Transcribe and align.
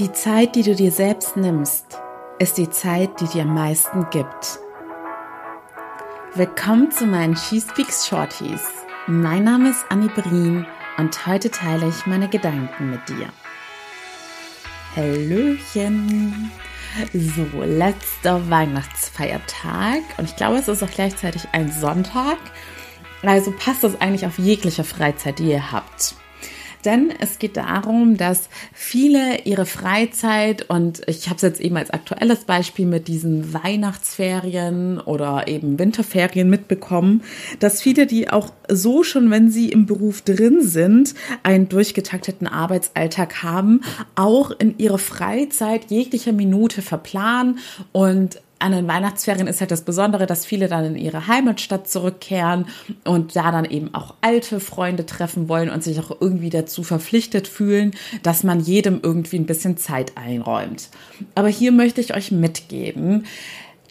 Die 0.00 0.12
Zeit, 0.12 0.56
die 0.56 0.62
du 0.62 0.74
dir 0.74 0.92
selbst 0.92 1.36
nimmst, 1.36 2.00
ist 2.38 2.56
die 2.56 2.70
Zeit, 2.70 3.20
die 3.20 3.26
dir 3.26 3.42
am 3.42 3.52
meisten 3.52 4.08
gibt. 4.08 4.58
Willkommen 6.34 6.90
zu 6.90 7.04
meinen 7.04 7.36
She 7.36 7.60
Speaks 7.60 8.08
Shorties. 8.08 8.62
Mein 9.06 9.44
Name 9.44 9.68
ist 9.68 9.84
Annie 9.90 10.08
Brien 10.08 10.66
und 10.96 11.26
heute 11.26 11.50
teile 11.50 11.86
ich 11.86 12.06
meine 12.06 12.30
Gedanken 12.30 12.88
mit 12.88 13.06
dir. 13.10 13.28
Hallöchen! 14.96 16.50
So, 17.12 17.62
letzter 17.62 18.48
Weihnachtsfeiertag 18.48 20.00
und 20.16 20.24
ich 20.24 20.34
glaube, 20.34 20.56
es 20.56 20.68
ist 20.68 20.82
auch 20.82 20.90
gleichzeitig 20.90 21.46
ein 21.52 21.70
Sonntag. 21.70 22.38
Also 23.22 23.52
passt 23.52 23.84
das 23.84 24.00
eigentlich 24.00 24.24
auf 24.24 24.38
jegliche 24.38 24.82
Freizeit, 24.82 25.40
die 25.40 25.50
ihr 25.50 25.72
habt. 25.72 26.14
Denn 26.84 27.12
es 27.18 27.38
geht 27.38 27.56
darum, 27.56 28.16
dass 28.16 28.48
viele 28.72 29.42
ihre 29.44 29.66
Freizeit 29.66 30.68
und 30.70 31.02
ich 31.06 31.26
habe 31.26 31.36
es 31.36 31.42
jetzt 31.42 31.60
eben 31.60 31.76
als 31.76 31.90
aktuelles 31.90 32.44
Beispiel 32.44 32.86
mit 32.86 33.08
diesen 33.08 33.52
Weihnachtsferien 33.52 34.98
oder 34.98 35.46
eben 35.48 35.78
Winterferien 35.78 36.48
mitbekommen, 36.48 37.22
dass 37.58 37.82
viele, 37.82 38.06
die 38.06 38.30
auch 38.30 38.50
so 38.68 39.02
schon, 39.02 39.30
wenn 39.30 39.50
sie 39.50 39.68
im 39.68 39.86
Beruf 39.86 40.22
drin 40.22 40.62
sind, 40.62 41.14
einen 41.42 41.68
durchgetakteten 41.68 42.46
Arbeitsalltag 42.46 43.42
haben, 43.42 43.82
auch 44.14 44.50
in 44.52 44.78
ihre 44.78 44.98
Freizeit 44.98 45.90
jeglicher 45.90 46.32
Minute 46.32 46.82
verplanen 46.82 47.58
und 47.92 48.40
an 48.60 48.72
den 48.72 48.86
Weihnachtsferien 48.86 49.46
ist 49.46 49.60
halt 49.60 49.70
das 49.70 49.82
Besondere, 49.82 50.26
dass 50.26 50.46
viele 50.46 50.68
dann 50.68 50.84
in 50.84 50.96
ihre 50.96 51.26
Heimatstadt 51.26 51.88
zurückkehren 51.88 52.66
und 53.04 53.34
da 53.34 53.50
dann 53.50 53.64
eben 53.64 53.94
auch 53.94 54.14
alte 54.20 54.60
Freunde 54.60 55.06
treffen 55.06 55.48
wollen 55.48 55.70
und 55.70 55.82
sich 55.82 55.98
auch 55.98 56.16
irgendwie 56.20 56.50
dazu 56.50 56.82
verpflichtet 56.82 57.48
fühlen, 57.48 57.92
dass 58.22 58.44
man 58.44 58.60
jedem 58.60 59.00
irgendwie 59.02 59.38
ein 59.38 59.46
bisschen 59.46 59.78
Zeit 59.78 60.16
einräumt. 60.16 60.90
Aber 61.34 61.48
hier 61.48 61.72
möchte 61.72 62.00
ich 62.00 62.14
euch 62.14 62.30
mitgeben, 62.30 63.24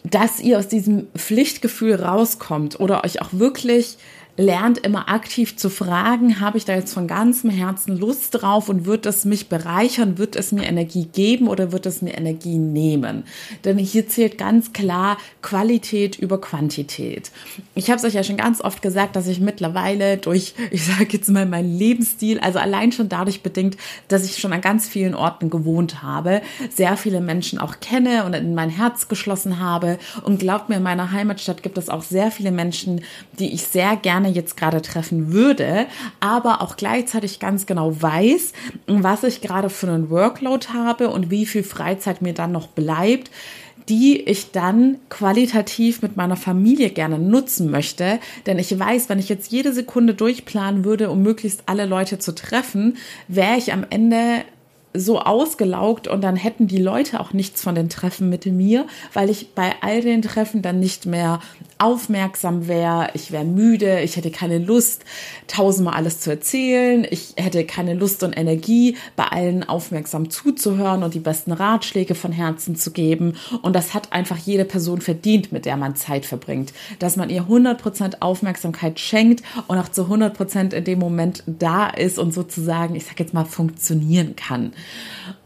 dass 0.04 0.40
ihr 0.40 0.58
aus 0.58 0.68
diesem 0.68 1.08
Pflichtgefühl 1.16 1.96
rauskommt 1.96 2.80
oder 2.80 3.04
euch 3.04 3.20
auch 3.20 3.32
wirklich 3.32 3.98
lernt 4.40 4.78
immer 4.78 5.08
aktiv 5.10 5.56
zu 5.56 5.68
fragen, 5.68 6.40
habe 6.40 6.56
ich 6.56 6.64
da 6.64 6.74
jetzt 6.74 6.94
von 6.94 7.06
ganzem 7.06 7.50
Herzen 7.50 7.96
Lust 7.98 8.40
drauf 8.40 8.68
und 8.68 8.86
wird 8.86 9.04
es 9.04 9.24
mich 9.24 9.48
bereichern, 9.48 10.16
wird 10.16 10.34
es 10.34 10.50
mir 10.50 10.64
Energie 10.64 11.06
geben 11.12 11.46
oder 11.46 11.72
wird 11.72 11.84
es 11.84 12.00
mir 12.00 12.16
Energie 12.16 12.56
nehmen? 12.56 13.24
Denn 13.64 13.76
hier 13.76 14.08
zählt 14.08 14.38
ganz 14.38 14.72
klar 14.72 15.18
Qualität 15.42 16.18
über 16.18 16.40
Quantität. 16.40 17.30
Ich 17.74 17.90
habe 17.90 17.98
es 17.98 18.04
euch 18.04 18.14
ja 18.14 18.24
schon 18.24 18.38
ganz 18.38 18.62
oft 18.62 18.80
gesagt, 18.80 19.14
dass 19.14 19.26
ich 19.26 19.40
mittlerweile 19.40 20.16
durch, 20.16 20.54
ich 20.70 20.84
sage 20.84 21.08
jetzt 21.10 21.28
mal, 21.28 21.44
meinen 21.44 21.76
Lebensstil, 21.76 22.40
also 22.40 22.58
allein 22.58 22.92
schon 22.92 23.10
dadurch 23.10 23.42
bedingt, 23.42 23.76
dass 24.08 24.24
ich 24.24 24.38
schon 24.38 24.52
an 24.54 24.62
ganz 24.62 24.88
vielen 24.88 25.14
Orten 25.14 25.50
gewohnt 25.50 26.02
habe, 26.02 26.40
sehr 26.74 26.96
viele 26.96 27.20
Menschen 27.20 27.58
auch 27.58 27.80
kenne 27.80 28.24
und 28.24 28.32
in 28.32 28.54
mein 28.54 28.70
Herz 28.70 29.08
geschlossen 29.08 29.60
habe. 29.60 29.98
Und 30.22 30.40
glaubt 30.40 30.70
mir, 30.70 30.76
in 30.76 30.82
meiner 30.82 31.12
Heimatstadt 31.12 31.62
gibt 31.62 31.76
es 31.76 31.90
auch 31.90 32.02
sehr 32.02 32.30
viele 32.30 32.52
Menschen, 32.52 33.02
die 33.38 33.52
ich 33.52 33.64
sehr 33.64 33.96
gerne 33.96 34.29
jetzt 34.32 34.56
gerade 34.56 34.82
treffen 34.82 35.32
würde, 35.32 35.86
aber 36.20 36.62
auch 36.62 36.76
gleichzeitig 36.76 37.40
ganz 37.40 37.66
genau 37.66 38.00
weiß, 38.00 38.52
was 38.86 39.24
ich 39.24 39.40
gerade 39.40 39.70
für 39.70 39.88
einen 39.88 40.10
Workload 40.10 40.68
habe 40.72 41.10
und 41.10 41.30
wie 41.30 41.46
viel 41.46 41.62
Freizeit 41.62 42.22
mir 42.22 42.34
dann 42.34 42.52
noch 42.52 42.68
bleibt 42.68 43.30
die 43.88 44.20
ich 44.20 44.52
dann 44.52 44.98
qualitativ 45.08 46.00
mit 46.00 46.16
meiner 46.16 46.36
Familie 46.36 46.90
gerne 46.90 47.18
nutzen 47.18 47.72
möchte. 47.72 48.20
Denn 48.46 48.58
ich 48.60 48.78
weiß, 48.78 49.08
wenn 49.08 49.18
ich 49.18 49.28
jetzt 49.28 49.50
jede 49.50 49.72
Sekunde 49.72 50.14
durchplanen 50.14 50.84
würde, 50.84 51.10
um 51.10 51.22
möglichst 51.22 51.64
alle 51.66 51.86
Leute 51.86 52.20
zu 52.20 52.32
treffen, 52.32 52.98
wäre 53.26 53.56
ich 53.56 53.72
am 53.72 53.84
Ende 53.90 54.44
so 54.92 55.20
ausgelaugt 55.20 56.08
und 56.08 56.22
dann 56.22 56.36
hätten 56.36 56.66
die 56.66 56.78
Leute 56.78 57.20
auch 57.20 57.32
nichts 57.32 57.62
von 57.62 57.74
den 57.74 57.88
Treffen 57.88 58.28
mit 58.28 58.46
mir, 58.46 58.86
weil 59.12 59.30
ich 59.30 59.54
bei 59.54 59.74
all 59.82 60.00
den 60.00 60.22
Treffen 60.22 60.62
dann 60.62 60.80
nicht 60.80 61.06
mehr 61.06 61.40
aufmerksam 61.78 62.68
wäre, 62.68 63.08
ich 63.14 63.30
wäre 63.30 63.44
müde, 63.44 64.00
ich 64.00 64.16
hätte 64.16 64.30
keine 64.30 64.58
Lust, 64.58 65.04
tausendmal 65.46 65.94
alles 65.94 66.20
zu 66.20 66.30
erzählen, 66.30 67.06
ich 67.08 67.34
hätte 67.36 67.64
keine 67.64 67.94
Lust 67.94 68.22
und 68.22 68.36
Energie, 68.36 68.96
bei 69.16 69.24
allen 69.24 69.66
aufmerksam 69.66 70.28
zuzuhören 70.28 71.02
und 71.02 71.14
die 71.14 71.20
besten 71.20 71.52
Ratschläge 71.52 72.14
von 72.14 72.32
Herzen 72.32 72.76
zu 72.76 72.90
geben. 72.90 73.34
Und 73.62 73.74
das 73.74 73.94
hat 73.94 74.12
einfach 74.12 74.36
jede 74.36 74.64
Person 74.64 75.00
verdient, 75.00 75.52
mit 75.52 75.64
der 75.64 75.76
man 75.76 75.96
Zeit 75.96 76.26
verbringt, 76.26 76.72
dass 76.98 77.16
man 77.16 77.30
ihr 77.30 77.44
100% 77.44 78.16
Aufmerksamkeit 78.20 79.00
schenkt 79.00 79.42
und 79.68 79.78
auch 79.78 79.88
zu 79.88 80.02
100% 80.02 80.74
in 80.74 80.84
dem 80.84 80.98
Moment 80.98 81.44
da 81.46 81.88
ist 81.88 82.18
und 82.18 82.34
sozusagen, 82.34 82.94
ich 82.94 83.06
sag 83.06 83.20
jetzt 83.20 83.32
mal, 83.32 83.44
funktionieren 83.44 84.36
kann. 84.36 84.72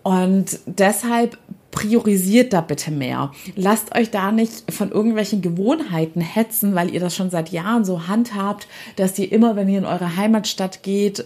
Und 0.03 0.59
deshalb 0.67 1.39
priorisiert 1.71 2.53
da 2.53 2.61
bitte 2.61 2.91
mehr. 2.93 3.33
Lasst 3.57 3.95
euch 3.97 4.11
da 4.11 4.31
nicht 4.31 4.73
von 4.73 4.93
irgendwelchen 4.93 5.43
Gewohnheiten 5.43 6.21
hetzen, 6.21 6.75
weil 6.75 6.95
ihr 6.95 7.01
das 7.01 7.17
schon 7.17 7.31
seit 7.31 7.51
Jahren 7.51 7.85
so 7.85 8.07
handhabt, 8.07 8.69
dass 8.97 9.19
ihr 9.19 9.31
immer, 9.33 9.57
wenn 9.57 9.69
ihr 9.69 9.79
in 9.79 9.85
eure 9.85 10.17
Heimatstadt 10.17 10.83
geht, 10.83 11.25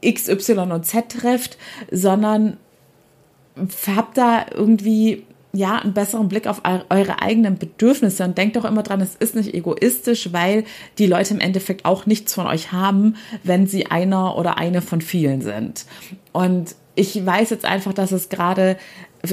X, 0.00 0.28
Y 0.28 0.72
und 0.72 0.84
Z 0.84 1.10
trefft, 1.10 1.58
sondern 1.90 2.56
habt 3.86 4.18
da 4.18 4.46
irgendwie 4.52 5.24
ja, 5.54 5.76
einen 5.76 5.92
besseren 5.92 6.28
Blick 6.28 6.46
auf 6.46 6.62
eure 6.64 7.20
eigenen 7.20 7.58
Bedürfnisse 7.58 8.24
und 8.24 8.38
denkt 8.38 8.56
doch 8.56 8.64
immer 8.64 8.82
dran, 8.82 9.02
es 9.02 9.14
ist 9.14 9.36
nicht 9.36 9.52
egoistisch, 9.52 10.32
weil 10.32 10.64
die 10.98 11.06
Leute 11.06 11.34
im 11.34 11.40
Endeffekt 11.40 11.84
auch 11.84 12.06
nichts 12.06 12.32
von 12.32 12.46
euch 12.46 12.72
haben, 12.72 13.16
wenn 13.44 13.66
sie 13.66 13.86
einer 13.86 14.38
oder 14.38 14.56
eine 14.56 14.80
von 14.80 15.02
vielen 15.02 15.42
sind. 15.42 15.84
Und 16.32 16.74
ich 16.94 17.24
weiß 17.24 17.50
jetzt 17.50 17.64
einfach, 17.64 17.92
dass 17.92 18.12
es 18.12 18.28
gerade 18.28 18.76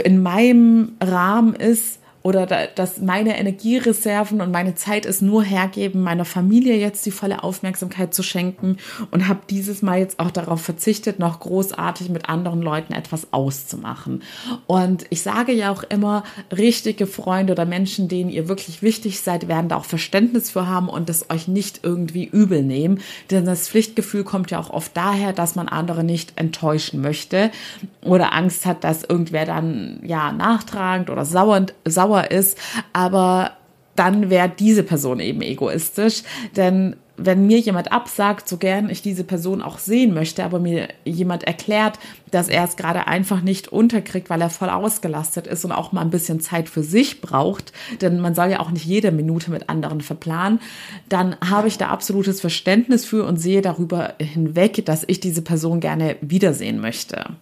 in 0.03 0.22
meinem 0.22 0.94
Rahmen 1.02 1.56
ist, 1.56 1.98
oder 2.22 2.46
da, 2.46 2.68
dass 2.68 3.00
meine 3.00 3.38
Energiereserven 3.38 4.41
und 4.41 4.52
meine 4.52 4.75
Zeit 4.75 5.06
es 5.06 5.22
nur 5.22 5.44
hergeben, 5.44 6.02
meiner 6.02 6.25
Familie 6.25 6.75
jetzt 6.75 7.06
die 7.06 7.12
volle 7.12 7.44
Aufmerksamkeit 7.44 8.13
zu 8.13 8.24
schenken 8.24 8.78
und 9.12 9.28
habe 9.28 9.40
dieses 9.50 9.81
Mal 9.81 10.00
jetzt 10.00 10.19
auch 10.19 10.31
darauf 10.31 10.62
verzichtet, 10.62 11.19
noch 11.19 11.40
großartig 11.40 12.09
mit 12.09 12.28
anderen 12.28 12.62
Leuten 12.62 12.94
etwas 12.94 13.31
auszumachen. 13.31 14.24
Und 14.68 15.06
ich 15.09 15.22
sage 15.22 15.53
ja 15.53 15.72
auch 15.72 15.84
immer, 15.84 16.24
richtige 16.56 17.08
Freunde 17.08 17.53
oder 17.53 17.66
Menschen, 17.66 18.09
denen 18.09 18.29
ihr 18.29 18.50
wirklich 18.50 18.81
wichtig 18.81 19.22
seid, 19.22 19.47
werden 19.47 19.69
da 19.69 19.78
auch 19.78 19.85
Verständnis 19.85 20.50
für 20.50 20.68
haben 20.68 20.90
und 20.90 21.08
das 21.08 21.29
euch 21.29 21.47
nicht 21.47 21.81
irgendwie 21.84 22.25
übel 22.25 22.63
nehmen. 22.63 23.00
Denn 23.31 23.46
das 23.46 23.69
Pflichtgefühl 23.69 24.25
kommt 24.25 24.52
ja 24.52 24.59
auch 24.59 24.72
oft 24.72 24.96
daher, 24.96 25.31
dass 25.31 25.56
man 25.56 25.69
andere 25.69 26.03
nicht 26.03 26.34
enttäuschen 26.35 27.02
möchte 27.02 27.50
oder 28.03 28.34
Angst 28.34 28.66
hat, 28.66 28.84
dass 28.84 29.03
irgendwer 29.03 29.46
dann 29.46 30.02
ja 30.03 30.34
nachtragend 30.34 31.09
oder 31.09 31.24
sauernd, 31.24 31.74
sauer 31.85 32.09
sauer 32.09 32.31
ist, 32.31 32.58
aber 32.94 33.52
dann 33.96 34.30
wäre 34.30 34.50
diese 34.50 34.84
Person 34.84 35.20
eben 35.20 35.42
egoistisch, 35.42 36.24
denn 36.56 36.96
wenn 37.22 37.47
mir 37.47 37.59
jemand 37.59 37.92
absagt, 37.92 38.47
so 38.47 38.56
gern 38.56 38.90
ich 38.90 39.02
diese 39.02 39.25
Person 39.25 39.62
auch 39.62 39.78
sehen 39.78 40.14
möchte, 40.14 40.46
aber 40.46 40.58
mir 40.58 40.88
jemand 41.03 41.44
erklärt, 41.44 42.00
dass 42.31 42.47
er 42.47 42.64
es 42.64 42.78
gerade 42.78 43.08
einfach 43.08 43.42
nicht 43.42 43.68
unterkriegt, 43.68 44.30
weil 44.30 44.40
er 44.40 44.50
voll 44.50 44.70
ausgelastet 44.70 45.46
ist 45.46 45.66
und 45.66 45.74
auch 45.74 45.92
mal 45.92 46.00
ein 46.00 46.12
bisschen 46.12 46.40
Zeit 46.40 46.70
für 46.70 46.81
sich 46.81 47.20
braucht, 47.20 47.74
denn 48.00 48.22
man 48.22 48.36
soll 48.36 48.52
ja 48.52 48.62
auch 48.62 48.72
nicht 48.72 48.86
jede 48.86 49.12
Minute 49.12 49.52
mit 49.52 49.68
anderen 49.68 50.00
verplanen, 50.00 50.62
dann 51.09 51.36
habe 51.46 51.68
ich 51.68 51.78
da 51.78 51.90
absolutes 51.90 52.40
Verständnis 52.40 53.03
für 53.03 53.26
und 53.26 53.36
sehe 53.36 53.62
darüber 53.62 54.14
hinweg, 54.18 54.86
dass 54.86 55.03
ich 55.06 55.20
diese 55.20 55.41
Person 55.41 55.81
gerne 55.81 56.16
wiedersehen 56.22 56.80
möchte. 56.80 57.36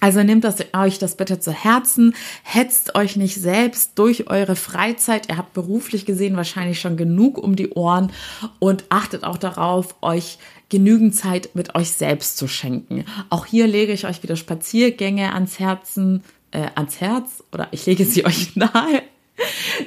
Also 0.00 0.22
nehmt 0.22 0.44
das, 0.44 0.56
euch 0.74 0.98
das 0.98 1.16
bitte 1.16 1.40
zu 1.40 1.52
Herzen, 1.52 2.14
hetzt 2.44 2.94
euch 2.94 3.16
nicht 3.16 3.34
selbst 3.36 3.98
durch 3.98 4.30
eure 4.30 4.54
Freizeit. 4.54 5.28
Ihr 5.28 5.36
habt 5.36 5.54
beruflich 5.54 6.06
gesehen 6.06 6.36
wahrscheinlich 6.36 6.80
schon 6.80 6.96
genug 6.96 7.36
um 7.38 7.56
die 7.56 7.70
Ohren 7.70 8.12
und 8.60 8.84
achtet 8.90 9.24
auch 9.24 9.38
darauf, 9.38 9.96
euch 10.00 10.38
genügend 10.68 11.16
Zeit 11.16 11.50
mit 11.54 11.74
euch 11.74 11.90
selbst 11.90 12.36
zu 12.36 12.46
schenken. 12.46 13.04
Auch 13.28 13.46
hier 13.46 13.66
lege 13.66 13.92
ich 13.92 14.06
euch 14.06 14.22
wieder 14.22 14.36
Spaziergänge 14.36 15.32
ans 15.34 15.58
Herzen, 15.58 16.22
äh, 16.52 16.68
ans 16.74 17.00
Herz 17.00 17.42
oder 17.52 17.68
ich 17.72 17.84
lege 17.86 18.04
sie 18.04 18.24
euch 18.24 18.54
nahe. 18.54 19.02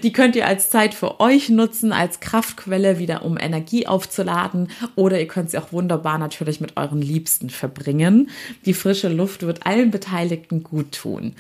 Die 0.04 0.12
könnt 0.12 0.36
ihr 0.36 0.48
als 0.48 0.70
Zeit 0.70 0.94
für 0.94 1.20
euch 1.20 1.50
nutzen, 1.50 1.92
als 1.94 2.20
Kraftquelle 2.20 3.00
wieder, 3.00 3.24
um 3.24 3.38
Energie 3.38 3.88
aufzuladen. 3.88 4.70
Oder 4.96 5.20
ihr 5.20 5.28
könnt 5.28 5.52
sie 5.52 5.58
auch 5.58 5.72
wunderbar 5.72 6.18
natürlich 6.18 6.62
mit 6.62 6.78
euren 6.78 7.02
Liebsten 7.02 7.50
verbringen. 7.50 8.30
Die 8.66 8.74
frische 8.74 9.10
Luft 9.10 9.44
wird 9.44 9.66
allen 9.66 9.92
Beteiligten 9.92 10.64
gut 10.64 10.92
tun. 10.94 11.36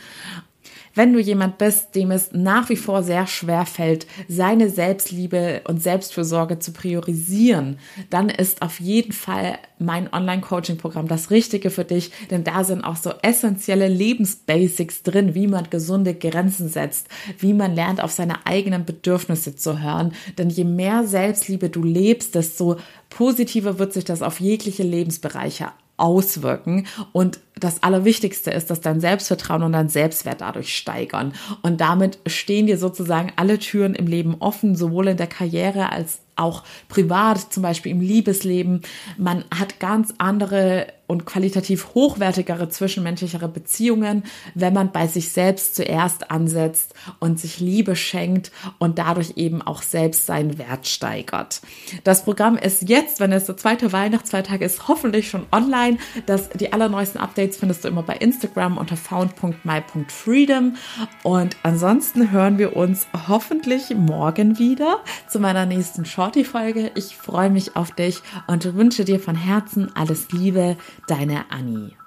Wenn 0.93 1.13
du 1.13 1.19
jemand 1.19 1.57
bist, 1.57 1.95
dem 1.95 2.11
es 2.11 2.31
nach 2.33 2.69
wie 2.69 2.75
vor 2.75 3.03
sehr 3.03 3.25
schwer 3.27 3.65
fällt, 3.65 4.07
seine 4.27 4.69
Selbstliebe 4.69 5.61
und 5.65 5.81
Selbstfürsorge 5.81 6.59
zu 6.59 6.73
priorisieren, 6.73 7.79
dann 8.09 8.29
ist 8.29 8.61
auf 8.61 8.79
jeden 8.79 9.13
Fall 9.13 9.57
mein 9.79 10.11
Online-Coaching-Programm 10.13 11.07
das 11.07 11.31
Richtige 11.31 11.69
für 11.69 11.85
dich, 11.85 12.11
denn 12.29 12.43
da 12.43 12.63
sind 12.63 12.83
auch 12.83 12.97
so 12.97 13.13
essentielle 13.21 13.87
Lebensbasics 13.87 15.03
drin, 15.03 15.33
wie 15.33 15.47
man 15.47 15.69
gesunde 15.69 16.13
Grenzen 16.13 16.69
setzt, 16.69 17.07
wie 17.39 17.53
man 17.53 17.73
lernt, 17.73 18.03
auf 18.03 18.11
seine 18.11 18.45
eigenen 18.45 18.85
Bedürfnisse 18.85 19.55
zu 19.55 19.81
hören. 19.81 20.13
Denn 20.37 20.49
je 20.49 20.65
mehr 20.65 21.05
Selbstliebe 21.05 21.69
du 21.69 21.83
lebst, 21.83 22.35
desto 22.35 22.77
positiver 23.09 23.79
wird 23.79 23.93
sich 23.93 24.05
das 24.05 24.21
auf 24.21 24.39
jegliche 24.39 24.83
Lebensbereiche 24.83 25.69
auswirken. 26.01 26.87
Und 27.13 27.39
das 27.55 27.83
Allerwichtigste 27.83 28.49
ist, 28.49 28.71
dass 28.71 28.81
dein 28.81 28.99
Selbstvertrauen 28.99 29.61
und 29.61 29.73
dein 29.73 29.87
Selbstwert 29.87 30.41
dadurch 30.41 30.75
steigern. 30.75 31.33
Und 31.61 31.79
damit 31.79 32.17
stehen 32.25 32.65
dir 32.65 32.77
sozusagen 32.77 33.31
alle 33.35 33.59
Türen 33.59 33.93
im 33.93 34.07
Leben 34.07 34.35
offen, 34.39 34.75
sowohl 34.75 35.09
in 35.09 35.17
der 35.17 35.27
Karriere 35.27 35.91
als 35.91 36.19
auch 36.35 36.63
privat, 36.89 37.53
zum 37.53 37.61
Beispiel 37.61 37.91
im 37.91 38.01
Liebesleben. 38.01 38.81
Man 39.17 39.45
hat 39.55 39.79
ganz 39.79 40.13
andere 40.17 40.87
und 41.11 41.25
qualitativ 41.25 41.93
hochwertigere 41.93 42.69
zwischenmenschlichere 42.69 43.49
Beziehungen, 43.49 44.23
wenn 44.55 44.73
man 44.73 44.93
bei 44.93 45.07
sich 45.07 45.33
selbst 45.33 45.75
zuerst 45.75 46.31
ansetzt 46.31 46.93
und 47.19 47.37
sich 47.37 47.59
Liebe 47.59 47.97
schenkt 47.97 48.51
und 48.79 48.97
dadurch 48.97 49.33
eben 49.35 49.61
auch 49.61 49.81
selbst 49.81 50.25
seinen 50.25 50.57
Wert 50.57 50.87
steigert. 50.87 51.61
Das 52.05 52.23
Programm 52.23 52.55
ist 52.55 52.87
jetzt, 52.87 53.19
wenn 53.19 53.33
es 53.33 53.45
der 53.45 53.57
zweite 53.57 53.91
Weihnachtsfeiertag 53.91 54.61
ist, 54.61 54.87
hoffentlich 54.87 55.29
schon 55.29 55.45
online. 55.51 55.97
Das, 56.27 56.47
die 56.49 56.71
allerneuesten 56.71 57.19
Updates 57.19 57.57
findest 57.57 57.83
du 57.83 57.89
immer 57.89 58.03
bei 58.03 58.15
Instagram 58.15 58.77
unter 58.77 58.95
found.my.freedom. 58.95 60.77
Und 61.23 61.57
ansonsten 61.63 62.31
hören 62.31 62.57
wir 62.57 62.77
uns 62.77 63.07
hoffentlich 63.27 63.89
morgen 63.93 64.59
wieder 64.59 65.01
zu 65.27 65.41
meiner 65.41 65.65
nächsten 65.65 66.05
Shorty-Folge. 66.05 66.91
Ich 66.95 67.17
freue 67.17 67.49
mich 67.49 67.75
auf 67.75 67.91
dich 67.91 68.21
und 68.47 68.75
wünsche 68.75 69.03
dir 69.03 69.19
von 69.19 69.35
Herzen 69.35 69.93
alles 69.93 70.31
Liebe 70.31 70.77
deine 71.07 71.51
Annie. 71.51 71.97